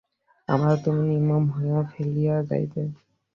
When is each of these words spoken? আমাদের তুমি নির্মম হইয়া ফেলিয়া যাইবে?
আমাদের 0.47 0.79
তুমি 0.85 1.01
নির্মম 1.11 1.43
হইয়া 1.55 1.79
ফেলিয়া 1.91 2.35
যাইবে? 2.49 2.83